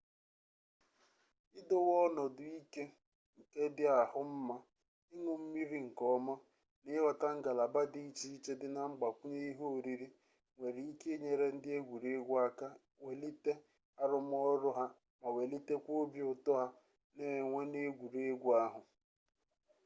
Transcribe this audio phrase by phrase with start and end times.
[1.59, 2.83] idowe ọnọdụ ike
[3.39, 4.55] nke dị ahụ mma
[5.13, 6.33] iñụ mmiri nke ọma
[6.83, 10.07] na ịghọta ngalaba dị iche iche dị na mgbakwunye ihe oriri
[10.55, 12.67] nwere ike inyere ndị egwuregwu aka
[12.99, 13.51] iwelite
[14.01, 14.85] arụmọrụ ha
[15.19, 16.65] ma welitekwa obi ụtọ ha
[17.15, 18.81] na-enwe n'egwuregwu ahụ